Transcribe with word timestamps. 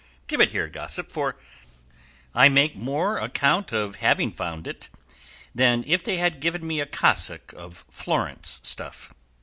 Give 0.25 0.41
it 0.41 0.49
here, 0.49 0.67
gossip, 0.67 1.11
for 1.11 1.37
I 2.33 2.49
make 2.49 2.75
more 2.75 3.19
account 3.19 3.71
of 3.71 3.97
having 3.97 4.31
found 4.31 4.65
it 4.65 4.89
than 5.53 5.83
if 5.85 6.03
they 6.03 6.17
had 6.17 6.39
given 6.41 6.65
me 6.65 6.79
a 6.79 6.87
cassock 6.87 7.53
of 7.53 7.85
Florence 7.87 8.61
stuff." 8.63 9.13